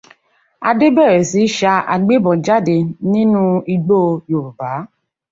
[0.69, 2.75] Adé bẹ̀rẹ̀ sí ṣa agbébọn jáde
[3.11, 3.97] nínú igbó
[4.31, 4.69] Yorùbá.